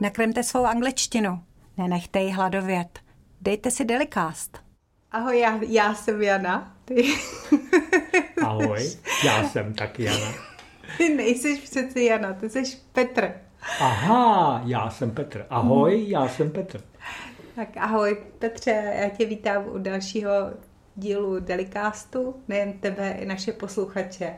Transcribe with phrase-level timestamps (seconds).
[0.00, 1.42] Nakremte svou angličtinu.
[1.76, 2.98] Nenechte ji hladovět.
[3.40, 4.58] Dejte si Delicast.
[5.12, 6.76] Ahoj, já, já jsem Jana.
[6.84, 7.14] Ty.
[8.42, 8.90] Ahoj,
[9.24, 10.32] já jsem taky Jana.
[10.96, 13.32] Ty nejsi přeci Jana, ty jsi Petr.
[13.80, 15.46] Aha, já jsem Petr.
[15.50, 16.80] Ahoj, já jsem Petr.
[17.54, 20.30] Tak ahoj Petře, já tě vítám u dalšího
[20.96, 24.36] dílu Delicastu, nejen tebe, i naše posluchače.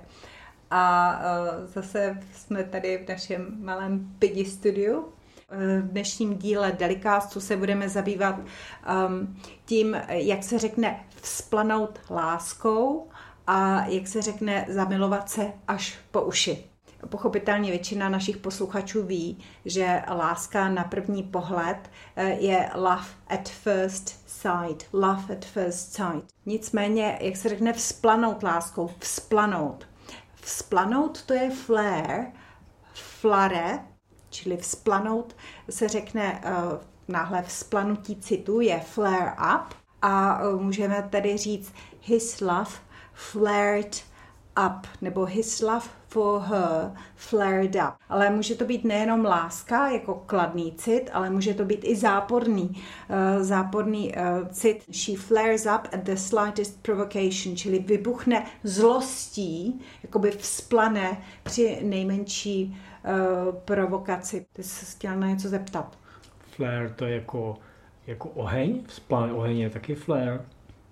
[0.71, 5.13] A uh, zase jsme tady v našem malém pidi studiu.
[5.51, 13.09] V dnešním díle Delicastu se budeme zabývat um, tím, jak se řekne vzplanout láskou
[13.47, 16.65] a jak se řekne zamilovat se až po uši.
[17.09, 24.31] Pochopitelně většina našich posluchačů ví, že láska na první pohled eh, je love at first
[24.31, 24.87] sight.
[24.93, 26.27] Love at first sight.
[26.47, 29.89] Nicméně, jak se řekne vzplanout láskou, vzplanout.
[30.35, 32.33] Vzplanout to je flare,
[32.95, 33.79] flare,
[34.31, 35.37] čili vzplanout
[35.71, 36.79] se řekne uh,
[37.09, 42.71] náhle vzplanutí citu je flare up a uh, můžeme tedy říct his love
[43.13, 44.03] flared
[44.67, 47.95] up, nebo his love for her flared up.
[48.09, 52.71] Ale může to být nejenom láska jako kladný cit, ale může to být i záporný,
[52.71, 54.85] uh, záporný uh, cit.
[54.93, 63.55] She flares up at the slightest provocation, čili vybuchne zlostí, jakoby vzplane při nejmenší uh,
[63.55, 64.47] provokaci.
[64.53, 65.99] Ty jsi chtěla na něco zeptat.
[66.57, 67.57] Flare to je jako,
[68.07, 70.41] jako oheň, vzplan oheň je taky flare.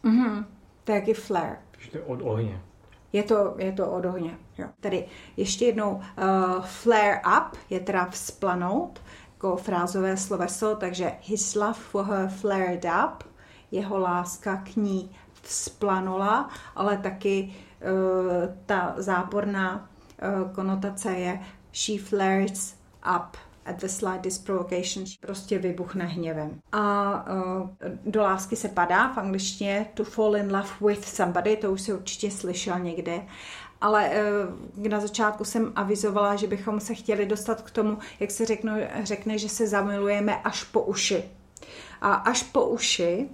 [0.02, 0.46] Mhm,
[0.84, 1.56] to je taky flare.
[1.70, 2.60] Takže to je od ohně.
[3.12, 4.38] Je to, je to od ohně.
[4.58, 4.66] Jo.
[4.80, 11.72] Tady ještě jednou uh, flare up je teda vzplanout, jako frázové sloveso, takže his love
[11.72, 13.24] for her flared up,
[13.70, 15.10] jeho láska k ní
[15.42, 19.88] vzplanula, ale taky uh, ta záporná
[20.44, 21.40] uh, konotace je
[21.72, 22.74] she flares
[23.16, 26.60] up at the slightest provocation, prostě vybuchne hněvem.
[26.72, 27.68] A uh,
[28.04, 31.92] do lásky se padá v angličtině to fall in love with somebody, to už si
[31.92, 33.20] určitě slyšel někde.
[33.80, 34.10] Ale
[34.80, 38.90] uh, na začátku jsem avizovala, že bychom se chtěli dostat k tomu, jak se řekne,
[39.02, 41.24] řekne že se zamilujeme až po uši.
[42.00, 43.28] A až po uši,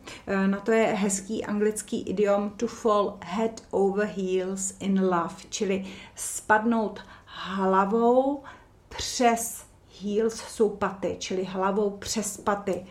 [0.47, 5.85] na to je hezký anglický idiom to fall head over heels in love, čili
[6.15, 7.01] spadnout
[7.35, 8.43] hlavou
[8.89, 9.65] přes
[10.03, 12.87] heels jsou paty, čili hlavou přes paty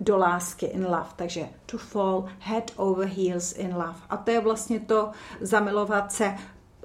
[0.00, 3.96] do lásky in love, takže to fall head over heels in love.
[4.10, 5.10] A to je vlastně to
[5.40, 6.34] zamilovat se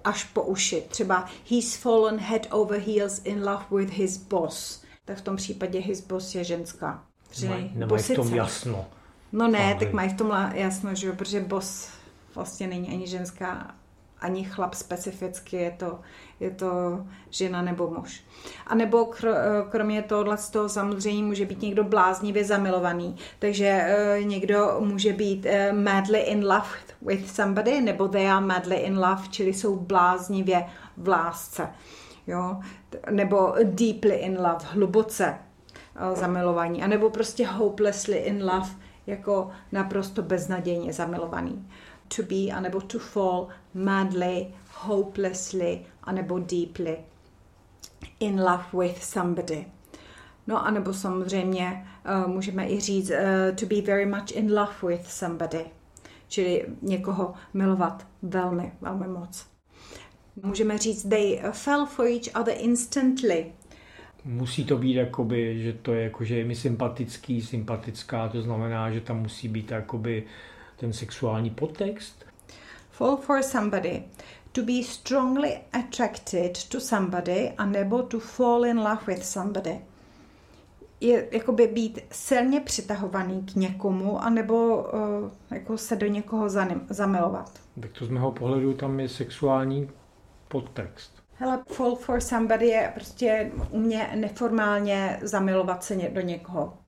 [0.03, 0.83] až po uši.
[0.89, 4.83] Třeba he's fallen head over heels in love with his boss.
[5.05, 7.03] Tak v tom případě his boss je ženská.
[7.41, 8.85] Nemají, nemají v tom jasno.
[9.31, 11.89] No ne, tak mají v tom jasno, že jo, protože boss
[12.35, 13.75] vlastně není ani ženská,
[14.21, 15.99] ani chlap specificky, je to,
[16.39, 16.71] je to
[17.29, 18.23] žena nebo muž.
[18.67, 19.27] A nebo kr,
[19.69, 25.45] kromě tohohle z toho samozřejmě může být někdo bláznivě zamilovaný, takže uh, někdo může být
[25.45, 26.69] uh, madly in love
[27.01, 30.65] with somebody, nebo they are madly in love, čili jsou bláznivě
[30.97, 31.69] v lásce.
[32.27, 32.57] Jo?
[33.11, 35.37] Nebo deeply in love, hluboce
[36.13, 36.83] zamilovaní.
[36.83, 38.69] A nebo prostě hopelessly in love,
[39.07, 41.67] jako naprosto beznadějně zamilovaný
[42.15, 46.97] to be anebo to fall madly, hopelessly anebo deeply
[48.19, 49.65] in love with somebody.
[50.47, 54.73] No a nebo samozřejmě uh, můžeme i říct uh, to be very much in love
[54.87, 55.65] with somebody,
[56.27, 59.45] čili někoho milovat velmi, velmi moc.
[60.43, 63.51] Můžeme říct they fell for each other instantly.
[64.25, 68.91] Musí to být jakoby, že to je jako, že je mi sympatický, sympatická, to znamená,
[68.91, 70.25] že tam musí být jakoby
[70.81, 72.25] ten sexuální podtext.
[72.91, 74.03] Fall for somebody.
[74.51, 79.81] To be strongly attracted to somebody a nebo to fall in love with somebody.
[80.99, 87.59] Je jakoby být silně přitahovaný k někomu, anebo uh, jako se do někoho zanim, zamilovat.
[87.81, 89.89] Tak to z mého pohledu tam je sexuální
[90.47, 91.23] podtext.
[91.33, 96.80] Hele, fall for somebody je prostě u mě neformálně zamilovat se do někoho.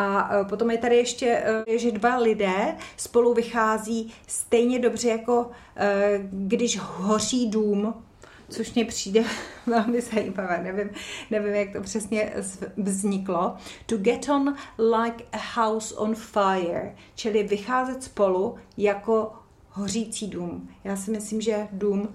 [0.00, 5.50] A e, potom je tady ještě, e, že dva lidé spolu vychází stejně dobře, jako
[5.76, 7.94] e, když hoří dům,
[8.48, 9.24] což mě přijde
[9.66, 10.60] velmi zajímavé.
[10.62, 10.90] Nevím,
[11.30, 12.32] nevím, jak to přesně
[12.76, 13.54] vzniklo.
[13.86, 19.32] To get on like a house on fire, čili vycházet spolu jako
[19.70, 20.68] hořící dům.
[20.84, 22.14] Já si myslím, že dům,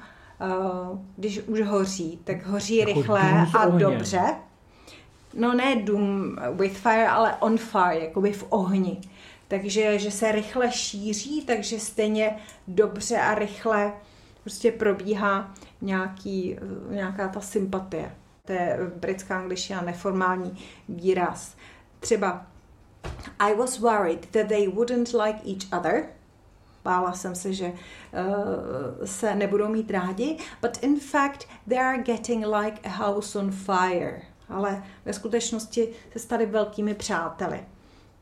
[1.17, 4.35] když už hoří, tak hoří jako rychle a dobře
[5.35, 9.01] no ne Doom with fire, ale on fire, jakoby v ohni.
[9.47, 12.37] Takže, že se rychle šíří, takže stejně
[12.67, 13.93] dobře a rychle
[14.43, 16.57] prostě probíhá nějaký,
[16.89, 18.11] nějaká ta sympatie.
[18.45, 20.57] To je britská angličtina neformální
[20.89, 21.55] výraz.
[21.99, 22.45] Třeba
[23.39, 26.05] I was worried that they wouldn't like each other.
[26.83, 30.37] Bála jsem se, že uh, se nebudou mít rádi.
[30.61, 34.21] But in fact, they are getting like a house on fire.
[34.49, 37.65] Ale ve skutečnosti se stali velkými přáteli.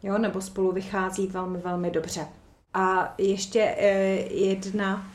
[0.04, 2.28] Jo, nebo spolu vychází velmi, velmi dobře.
[2.74, 5.08] A ještě uh, jedna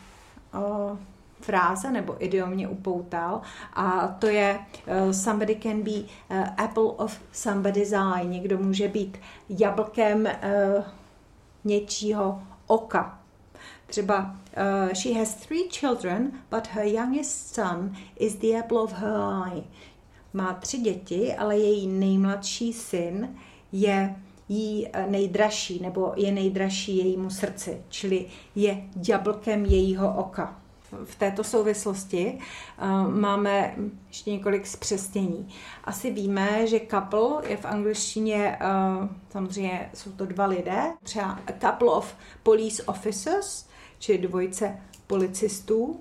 [0.54, 0.98] uh,
[1.40, 3.40] fráze nebo idiom mě upoutal
[3.72, 8.24] a to je uh, somebody can be uh, apple of somebody's eye.
[8.24, 9.18] Někdo může být
[9.48, 10.28] jablkem
[11.64, 13.18] něčího oka.
[13.86, 14.36] Třeba
[14.94, 19.16] she has three children, but her youngest son is the apple of her
[19.46, 19.62] eye.
[20.32, 23.36] Má tři děti, ale její nejmladší syn
[23.72, 24.16] je
[24.48, 30.56] jí nejdražší, nebo je nejdražší jejímu srdci, čili je jablkem jejího oka
[31.04, 32.38] v této souvislosti
[32.82, 33.74] uh, máme
[34.08, 35.48] ještě několik zpřesnění.
[35.84, 38.58] Asi víme, že couple je v angličtině,
[39.00, 43.66] uh, samozřejmě jsou to dva lidé, třeba couple of police officers,
[43.98, 46.00] či dvojice policistů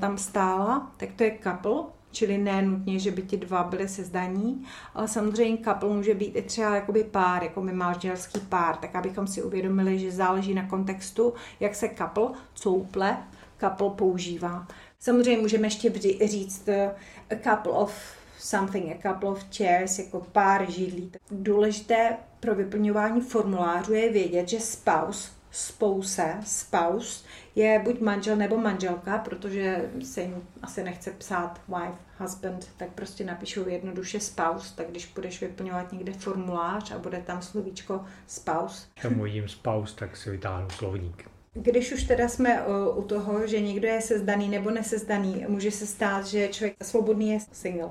[0.00, 4.64] tam stála, tak to je couple, čili ne nutně, že by ti dva byly sezdaní,
[4.94, 9.26] ale samozřejmě couple může být i třeba jakoby pár, jako my manželský pár, tak abychom
[9.26, 13.16] si uvědomili, že záleží na kontextu, jak se couple couple
[13.60, 14.66] couple používá.
[14.98, 15.92] Samozřejmě můžeme ještě
[16.28, 16.94] říct eh,
[17.30, 17.92] a couple of
[18.38, 21.12] something, a couple of chairs, jako pár židlí.
[21.30, 27.24] Důležité pro vyplňování formulářů je vědět, že spouse, spouse, spouse
[27.54, 33.24] je buď manžel nebo manželka, protože se jim asi nechce psát wife, husband, tak prostě
[33.24, 38.86] napíšou jednoduše spouse, tak když budeš vyplňovat někde formulář a bude tam slovíčko spouse.
[39.04, 41.30] Já jim spouse, tak si vytáhnu slovník.
[41.52, 42.62] Když už teda jsme
[42.94, 47.38] u toho, že někdo je sezdaný nebo nesezdaný, může se stát, že člověk svobodný je
[47.52, 47.90] single.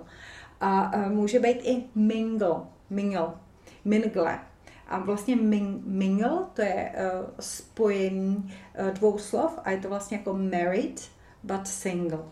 [0.62, 2.56] A může být i mingle,
[2.90, 3.28] mingle,
[3.86, 4.40] mingle.
[4.90, 10.18] A vlastně ming, mingle, to je uh, spojení uh, dvou slov a je to vlastně
[10.18, 11.10] jako married,
[11.44, 12.24] but single.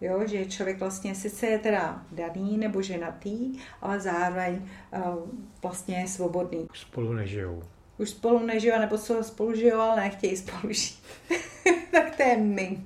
[0.00, 4.62] Jo, že člověk vlastně sice je teda daný nebo ženatý, ale zároveň
[4.96, 5.18] uh,
[5.62, 6.68] vlastně je svobodný.
[6.74, 7.62] Spolu nežijou
[8.02, 10.98] už spolu nežijou, nebo co spolu žijou, ale nechtějí spolu žít.
[11.90, 12.78] tak to je ming,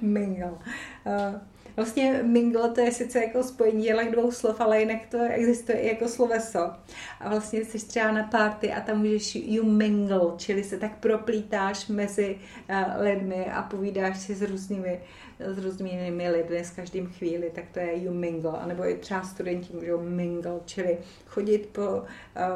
[0.00, 0.50] mingle.
[0.50, 1.40] Uh,
[1.76, 5.88] Vlastně mingle to je sice jako spojení dělek dvou slov, ale jinak to existuje i
[5.88, 6.70] jako sloveso.
[7.20, 11.88] A vlastně jsi třeba na party a tam můžeš you mingle, čili se tak proplítáš
[11.88, 12.38] mezi
[12.70, 15.00] uh, lidmi a povídáš si s různými,
[15.38, 18.52] s různými lidmi s každým chvíli, tak to je you mingle.
[18.58, 22.02] A nebo i třeba studenti můžou mingle, čili chodit po,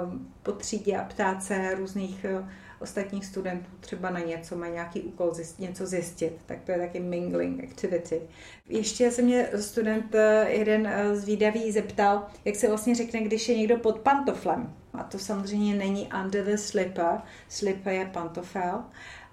[0.05, 2.49] um, po třídě a ptát se různých uh,
[2.81, 7.01] ostatních studentů třeba na něco, má nějaký úkol zjist, něco zjistit, tak to je taky
[7.01, 8.21] mingling activity.
[8.69, 13.49] Ještě se mě student eh, jeden eh, z výdaví zeptal, jak se vlastně řekne, když
[13.49, 14.75] je někdo pod pantoflem.
[14.93, 18.85] A to samozřejmě není under the slipper, slipper je pantofel,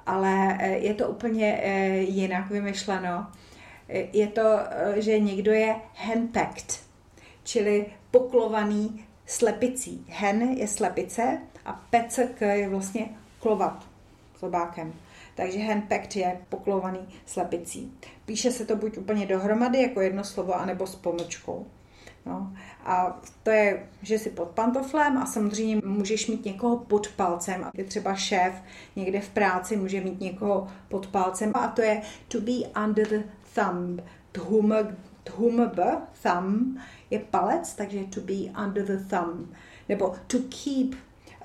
[0.06, 1.62] ale eh, je to úplně
[2.08, 3.28] jinak vymyšleno.
[4.14, 4.60] Je to,
[4.96, 6.80] že někdo je henpecked,
[7.44, 10.06] čili poklovaný slepicí.
[10.10, 13.10] Hen je slepice a pecek je vlastně
[13.46, 13.86] klovat
[14.40, 14.94] klobákem.
[15.36, 17.94] Takže handpacked je poklovaný slepicí.
[18.26, 21.66] Píše se to buď úplně dohromady jako jedno slovo, anebo s pomlčkou.
[22.26, 22.54] No.
[22.86, 27.70] A to je, že si pod pantoflem a samozřejmě můžeš mít někoho pod palcem.
[27.74, 28.54] Je třeba šéf
[28.96, 33.24] někde v práci může mít někoho pod palcem a to je to be under the
[33.56, 34.02] thumb.
[34.32, 34.72] Thumb,
[35.24, 35.80] thumb,
[36.22, 36.78] thumb
[37.10, 39.54] je palec, takže to be under the thumb.
[39.90, 40.96] Nebo to keep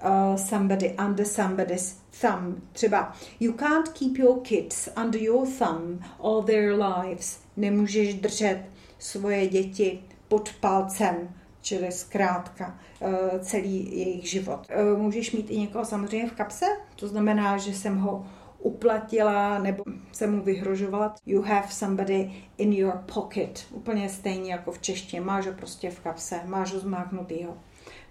[0.05, 2.63] uh, somebody under somebody's thumb.
[2.73, 7.39] Třeba you can't keep your kids under your thumb all their lives.
[7.57, 8.61] Nemůžeš držet
[8.99, 11.29] svoje děti pod palcem,
[11.63, 14.67] čili zkrátka uh, celý jejich život.
[14.95, 16.67] Uh, můžeš mít i někoho samozřejmě v kapse,
[16.97, 18.27] to znamená, že jsem ho
[18.63, 21.15] uplatila nebo se mu vyhrožovala.
[21.27, 23.67] You have somebody in your pocket.
[23.71, 25.21] Úplně stejně jako v češtině.
[25.21, 27.57] Máš ho prostě v kapse, máš ho zmáknutýho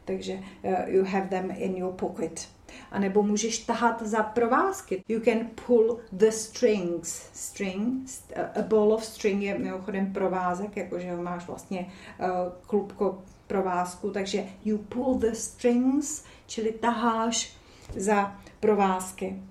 [0.10, 2.48] takže uh, you have them in your pocket.
[2.92, 5.04] A nebo můžeš tahat za provázky.
[5.08, 7.30] You can pull the strings.
[7.34, 11.80] String, a ball of string je mimochodem provázek, jakože máš vlastně
[12.20, 12.28] uh,
[12.68, 17.54] klubko provázku, takže you pull the strings, čili taháš
[17.96, 19.42] za provázky.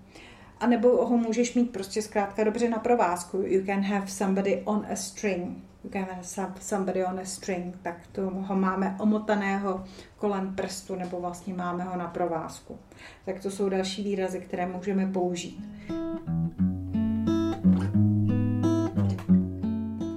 [0.60, 3.42] A nebo ho můžeš mít prostě zkrátka dobře na provázku.
[3.46, 5.68] You can have somebody on a string
[6.60, 9.84] somebody on a string, tak to ho máme omotaného
[10.16, 12.78] kolem prstu nebo vlastně máme ho na provázku.
[13.24, 15.64] Tak to jsou další výrazy, které můžeme použít.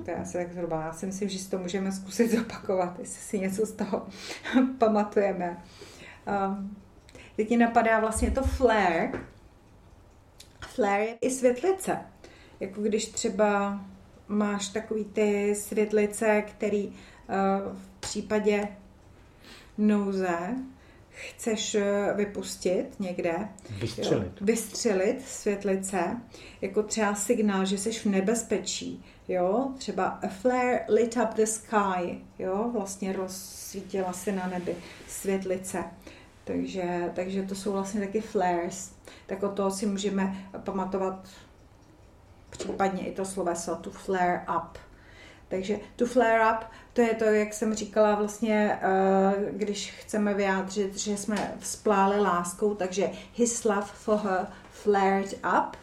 [0.06, 0.82] To je asi tak zhruba.
[0.82, 4.08] Já si myslím, že si to můžeme zkusit zopakovat, jestli si něco z toho
[4.78, 5.58] pamatujeme.
[6.48, 6.78] Um,
[7.36, 9.12] teď napadá vlastně to flare.
[10.76, 11.98] Flare i světlice.
[12.60, 13.82] Jako když třeba
[14.28, 16.94] máš takový ty světlice, který uh,
[17.78, 18.68] v případě
[19.78, 20.56] nouze
[21.12, 23.50] chceš eh, vypustit někde.
[23.80, 24.28] Vystřelit.
[24.28, 26.18] Jo, vystřelit světlice,
[26.62, 29.06] jako třeba signál, že jsi v nebezpečí.
[29.28, 34.76] Jo, třeba a flare lit up the sky, jo, vlastně rozsvítila se na nebi
[35.08, 35.84] světlice.
[36.44, 38.96] Takže, takže to jsou vlastně taky flares.
[39.26, 41.30] Tak o toho si můžeme pamatovat
[42.50, 44.78] případně i to sloveso, to flare up.
[45.48, 50.98] Takže to flare up, to je to, jak jsem říkala, vlastně, uh, když chceme vyjádřit,
[50.98, 55.78] že jsme vzpláli láskou, takže his love for her flared up.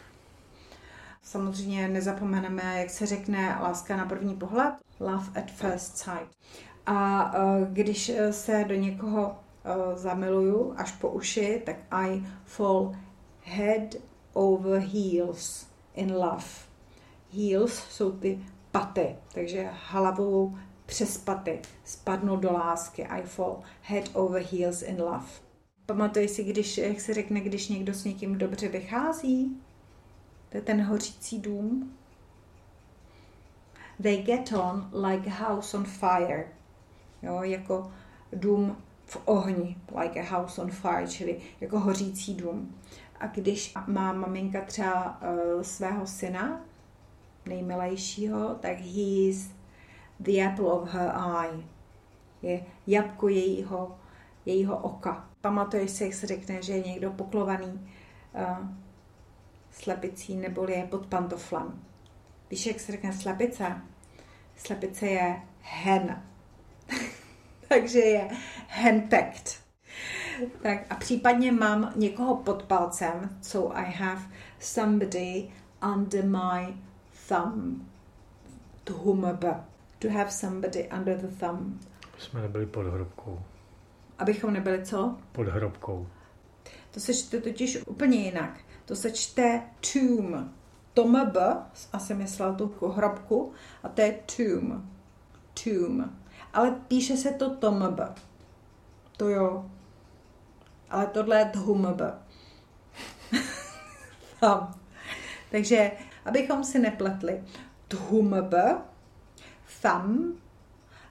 [1.23, 6.37] Samozřejmě nezapomeneme, jak se řekne láska na první pohled, love at first sight.
[6.85, 9.37] A uh, když se do někoho
[9.69, 12.95] uh, zamiluju až po uši, tak I fall
[13.43, 13.95] head
[14.33, 16.45] over heels in love.
[17.33, 18.39] Heels jsou ty
[18.71, 23.03] paty, takže hlavou přes paty spadnu do lásky.
[23.03, 25.25] I fall head over heels in love.
[25.85, 29.61] Pamatuješ si, když, jak se řekne, když někdo s někým dobře vychází?
[30.49, 31.93] To je ten hořící dům.
[34.01, 36.47] They get on like a house on fire.
[37.21, 37.91] Jo, jako
[38.33, 38.77] dům
[39.09, 42.75] v ohni, like a house on fire, čili jako hořící dům.
[43.19, 46.61] A když má maminka třeba uh, svého syna,
[47.45, 49.51] nejmilejšího, tak he is
[50.19, 51.11] the apple of her
[51.41, 51.63] eye.
[52.41, 53.97] Je jabko jejího,
[54.45, 55.29] jejího oka.
[55.41, 57.89] Pamatuješ si, jak se řekne, že je někdo poklovaný
[58.33, 58.67] uh,
[59.71, 61.81] slepicí neboli je pod pantoflem.
[62.51, 63.81] Víš, jak se řekne slepice?
[64.55, 66.23] Slepice je hen.
[67.79, 68.29] Takže je
[68.67, 69.61] henpecked.
[70.61, 74.21] Tak a případně mám někoho pod palcem, so I have
[74.59, 75.51] somebody
[75.95, 76.73] under my
[77.27, 77.89] thumb,
[78.83, 79.63] to whomever,
[79.99, 81.79] to have somebody under the thumb.
[82.17, 83.39] Jsme nebyli pod hrobkou.
[84.17, 85.17] Abychom nebyli co?
[85.31, 86.07] Pod hrobkou.
[86.91, 88.59] To se čte totiž úplně jinak.
[88.85, 89.61] To se čte
[89.93, 90.53] tomb.
[90.93, 91.37] Tomb,
[91.93, 94.91] asi myslel tu hrobku, a to je tomb.
[95.63, 96.19] Tomb.
[96.53, 98.01] Ale píše se to tomb.
[99.17, 99.71] To jo.
[100.89, 102.01] Ale tohle je thumb.
[105.51, 105.91] Takže
[106.25, 107.43] abychom si nepletli.
[107.87, 108.33] Thumb,
[109.81, 110.35] thumb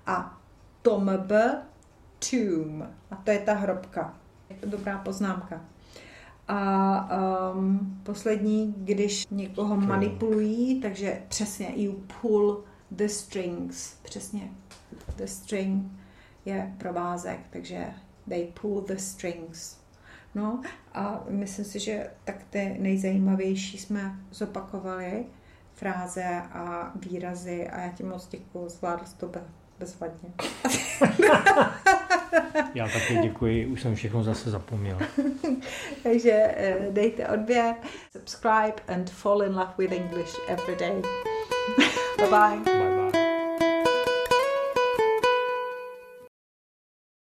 [0.06, 0.40] a
[0.82, 1.10] tomb,
[2.30, 2.82] tomb.
[3.10, 4.14] A to je ta hrobka.
[4.50, 5.60] Je to dobrá poznámka.
[6.48, 7.10] A
[7.54, 13.94] um, poslední, když někoho manipulují, takže přesně you pull the strings.
[14.02, 14.50] Přesně.
[15.16, 15.92] The string
[16.44, 17.86] je provázek, takže
[18.28, 19.78] they pull the strings.
[20.34, 20.62] No
[20.94, 25.26] a myslím si, že tak ty nejzajímavější jsme zopakovali
[25.74, 29.32] fráze a výrazy a já ti moc děkuji, zvládl jsi to
[29.78, 30.30] bezvadně.
[32.74, 34.98] já taky děkuji, už jsem všechno zase zapomněl.
[36.02, 37.74] Takže eh, dejte odběr,
[38.12, 41.02] subscribe and fall in love with English every day.
[42.18, 42.58] bye bye.
[42.64, 42.87] bye.